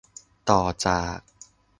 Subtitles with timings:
[0.49, 1.17] ต่อจาก